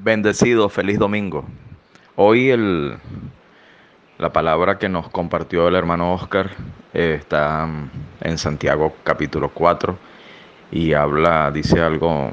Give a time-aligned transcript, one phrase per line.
[0.00, 1.44] Bendecido, feliz domingo.
[2.14, 2.98] Hoy el,
[4.16, 6.50] la palabra que nos compartió el hermano Oscar
[6.94, 7.90] eh, está mm,
[8.20, 9.98] en Santiago capítulo 4
[10.70, 12.30] y habla, dice algo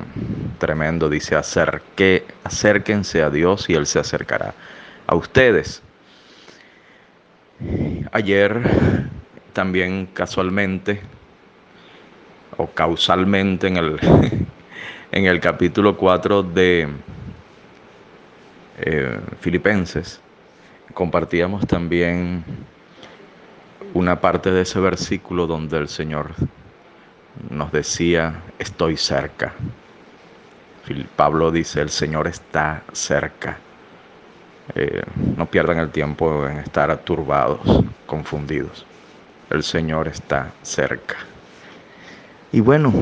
[0.59, 4.53] tremendo, dice acerque, acérquense a Dios y Él se acercará
[5.07, 5.81] a ustedes.
[8.11, 9.09] Ayer
[9.53, 11.01] también casualmente
[12.57, 13.99] o causalmente en el,
[15.11, 16.89] en el capítulo 4 de
[18.77, 20.19] eh, Filipenses,
[20.93, 22.43] compartíamos también
[23.93, 26.31] una parte de ese versículo donde el Señor
[27.49, 29.53] nos decía, estoy cerca.
[31.15, 33.57] Pablo dice, el Señor está cerca.
[34.75, 35.01] Eh,
[35.37, 38.85] no pierdan el tiempo en estar turbados, confundidos.
[39.49, 41.15] El Señor está cerca.
[42.51, 42.93] Y bueno,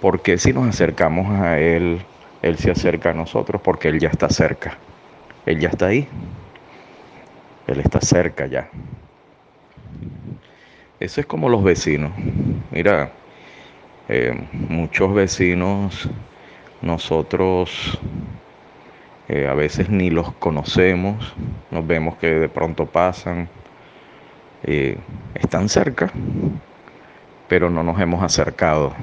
[0.00, 2.02] porque si nos acercamos a Él
[2.42, 4.76] él se acerca a nosotros porque Él ya está cerca.
[5.46, 6.08] Él ya está ahí.
[7.68, 8.68] Él está cerca ya.
[10.98, 12.12] Eso es como los vecinos.
[12.72, 13.12] Mira,
[14.08, 16.08] eh, muchos vecinos,
[16.80, 17.98] nosotros
[19.28, 21.34] eh, a veces ni los conocemos,
[21.70, 23.48] nos vemos que de pronto pasan,
[24.64, 24.98] eh,
[25.34, 26.10] están cerca,
[27.48, 28.94] pero no nos hemos acercado.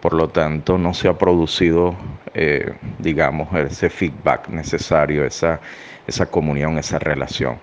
[0.00, 1.96] Por lo tanto, no se ha producido
[2.38, 5.58] eh, digamos, ese feedback necesario, esa,
[6.06, 7.56] esa comunión, esa relación.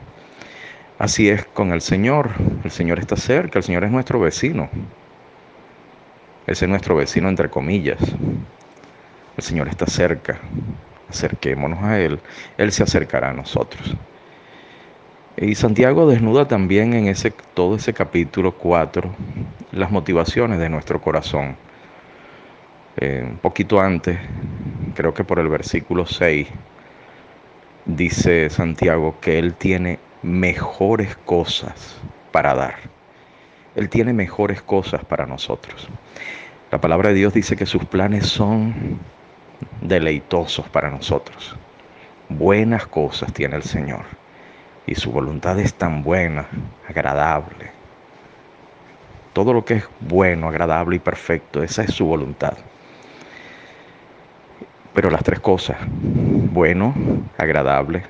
[0.97, 2.31] Así es con el Señor.
[2.63, 4.71] El Señor está cerca, el Señor es nuestro vecino.
[6.47, 7.99] Es nuestro vecino entre comillas.
[9.37, 10.39] El Señor está cerca.
[11.07, 12.19] Acerquémonos a Él.
[12.57, 13.95] Él se acercará a nosotros.
[15.37, 19.13] Y Santiago desnuda también en ese, todo ese capítulo 4
[19.71, 21.57] las motivaciones de nuestro corazón.
[22.97, 24.19] Eh, un poquito antes
[24.93, 26.47] creo que por el versículo 6,
[27.85, 31.97] dice Santiago que Él tiene mejores cosas
[32.31, 32.75] para dar.
[33.75, 35.87] Él tiene mejores cosas para nosotros.
[36.71, 38.99] La palabra de Dios dice que sus planes son
[39.81, 41.55] deleitosos para nosotros.
[42.29, 44.05] Buenas cosas tiene el Señor.
[44.85, 46.47] Y su voluntad es tan buena,
[46.87, 47.71] agradable.
[49.33, 52.57] Todo lo que es bueno, agradable y perfecto, esa es su voluntad.
[54.93, 56.93] Pero las tres cosas, bueno,
[57.37, 58.03] agradable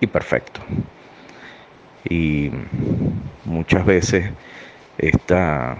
[0.00, 0.60] y perfecto.
[2.08, 2.50] Y
[3.44, 4.30] muchas veces
[4.98, 5.76] esta,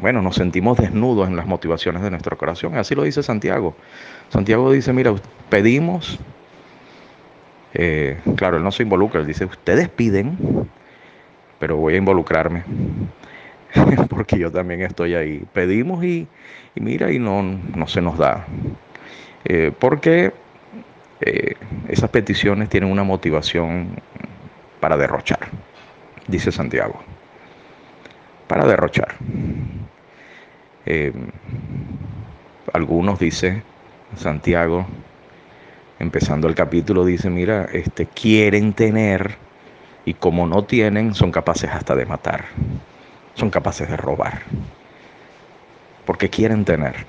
[0.00, 2.76] bueno, nos sentimos desnudos en las motivaciones de nuestro corazón.
[2.76, 3.74] Así lo dice Santiago.
[4.28, 5.14] Santiago dice, mira,
[5.48, 6.18] pedimos,
[7.74, 10.68] eh, claro, él no se involucra, él dice, ustedes piden,
[11.58, 12.64] pero voy a involucrarme,
[14.08, 15.44] porque yo también estoy ahí.
[15.52, 16.28] Pedimos y,
[16.74, 18.46] y mira, y no, no se nos da.
[19.44, 20.32] Eh, porque
[21.20, 21.54] eh,
[21.88, 23.96] esas peticiones tienen una motivación
[24.80, 25.48] para derrochar,
[26.26, 27.00] dice Santiago,
[28.46, 29.14] para derrochar.
[30.86, 31.12] Eh,
[32.72, 33.62] algunos dice
[34.16, 34.86] Santiago,
[35.98, 39.36] empezando el capítulo, dice, mira, este, quieren tener
[40.04, 42.46] y como no tienen, son capaces hasta de matar,
[43.34, 44.42] son capaces de robar,
[46.04, 47.06] porque quieren tener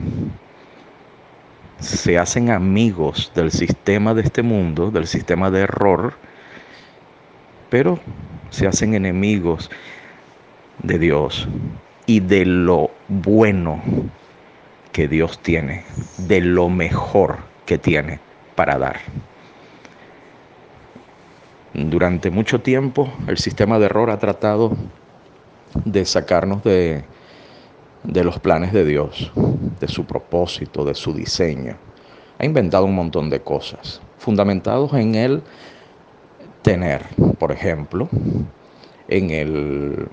[1.83, 6.13] se hacen amigos del sistema de este mundo, del sistema de error,
[7.69, 7.99] pero
[8.49, 9.69] se hacen enemigos
[10.81, 11.47] de Dios
[12.05, 13.81] y de lo bueno
[14.91, 15.83] que Dios tiene,
[16.17, 18.19] de lo mejor que tiene
[18.55, 18.99] para dar.
[21.73, 24.77] Durante mucho tiempo el sistema de error ha tratado
[25.83, 27.03] de sacarnos de,
[28.03, 29.31] de los planes de Dios,
[29.79, 31.77] de su propósito, de su diseño.
[32.39, 35.43] Ha inventado un montón de cosas, fundamentados en el
[36.61, 37.05] tener,
[37.39, 38.09] por ejemplo,
[39.07, 40.07] en el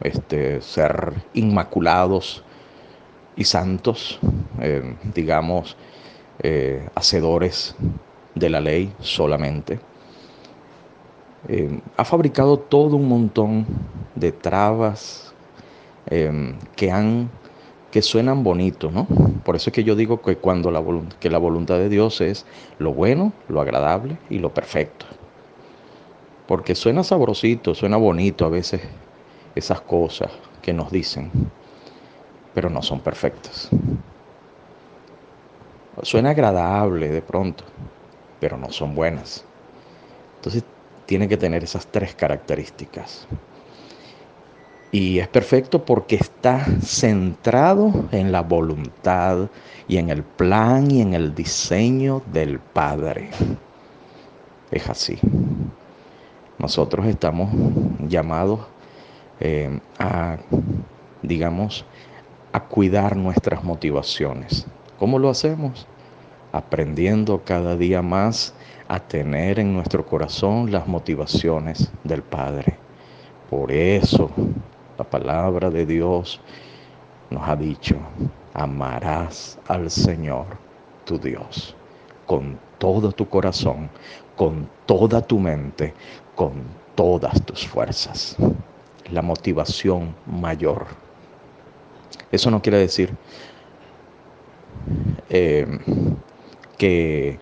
[0.00, 2.42] este, ser inmaculados
[3.36, 4.18] y santos,
[4.60, 5.76] eh, digamos,
[6.38, 7.74] eh, hacedores
[8.34, 9.78] de la ley solamente.
[11.48, 13.66] Eh, ha fabricado todo un montón
[14.14, 15.34] de trabas
[16.08, 17.28] que han
[17.90, 19.06] que suenan bonitos, ¿no?
[19.42, 20.84] Por eso es que yo digo que cuando la,
[21.18, 22.44] que la voluntad de Dios es
[22.78, 25.06] lo bueno, lo agradable y lo perfecto.
[26.46, 28.82] Porque suena sabrosito, suena bonito a veces
[29.54, 30.30] esas cosas
[30.60, 31.30] que nos dicen,
[32.54, 33.70] pero no son perfectas.
[36.02, 37.64] Suena agradable de pronto,
[38.40, 39.42] pero no son buenas.
[40.36, 40.64] Entonces
[41.06, 43.26] tiene que tener esas tres características.
[44.92, 49.48] Y es perfecto porque está centrado en la voluntad
[49.88, 53.30] y en el plan y en el diseño del Padre.
[54.70, 55.18] Es así.
[56.58, 57.50] Nosotros estamos
[58.08, 58.60] llamados
[59.40, 60.38] eh, a,
[61.22, 61.84] digamos,
[62.52, 64.66] a cuidar nuestras motivaciones.
[64.98, 65.86] ¿Cómo lo hacemos?
[66.52, 68.54] Aprendiendo cada día más
[68.88, 72.78] a tener en nuestro corazón las motivaciones del Padre.
[73.50, 74.30] Por eso
[74.98, 76.40] la palabra de Dios
[77.30, 77.96] nos ha dicho,
[78.54, 80.46] amarás al Señor
[81.04, 81.74] tu Dios
[82.26, 83.88] con todo tu corazón,
[84.36, 85.94] con toda tu mente,
[86.34, 86.52] con
[86.94, 88.36] todas tus fuerzas.
[89.10, 90.86] La motivación mayor.
[92.32, 93.14] Eso no quiere decir
[95.30, 95.66] eh,
[96.76, 97.38] que,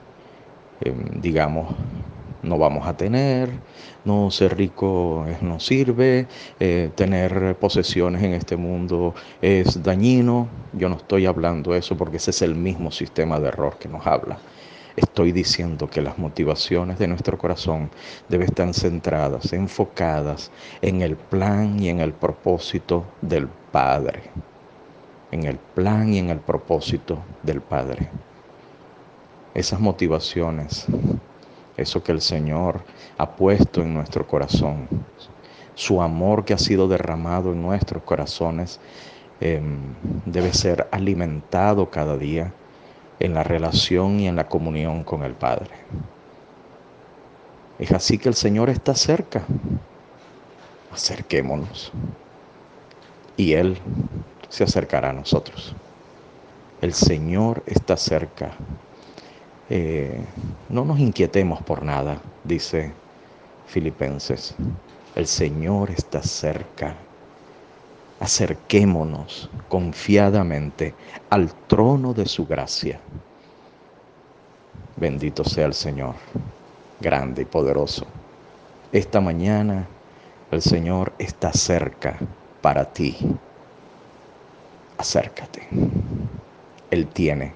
[0.81, 1.75] eh, digamos,
[2.45, 3.51] no vamos a tener,
[4.05, 6.27] no ser rico no sirve,
[6.61, 10.49] eh, tener posesiones en este mundo es dañino.
[10.73, 14.07] Yo no estoy hablando eso porque ese es el mismo sistema de error que nos
[14.07, 14.39] habla.
[14.97, 17.91] Estoy diciendo que las motivaciones de nuestro corazón
[18.29, 20.53] deben estar centradas, enfocadas
[20.83, 24.23] en el plan y en el propósito del Padre.
[25.33, 28.09] En el plan y en el propósito del Padre.
[29.53, 30.87] Esas motivaciones
[31.77, 32.83] eso que el Señor
[33.19, 34.89] ha puesto en nuestro corazón,
[35.75, 38.81] su amor que ha sido derramado en nuestros corazones,
[39.41, 39.79] em,
[40.25, 42.53] debe ser alimentado cada día
[43.19, 45.71] en la relación y en la comunión con el Padre.
[47.79, 49.43] Es así que el Señor está cerca.
[50.93, 51.91] Acerquémonos.
[53.37, 53.79] Y Él
[54.49, 55.75] se acercará a nosotros.
[56.81, 58.53] El Señor está cerca
[59.71, 60.21] eh,
[60.69, 62.93] no nos inquietemos por nada, dice
[63.67, 64.55] Filipenses.
[65.15, 66.95] El Señor está cerca.
[68.21, 70.95] Acerquémonos confiadamente
[71.31, 73.01] al trono de su gracia.
[74.97, 76.15] Bendito sea el Señor,
[77.01, 78.07] grande y poderoso.
[78.93, 79.87] Esta mañana
[80.51, 82.17] el Señor está cerca
[82.61, 83.17] para ti.
[84.99, 85.67] Acércate.
[86.91, 87.53] Él tiene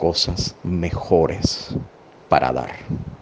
[0.00, 1.76] cosas mejores
[2.30, 3.19] para dar.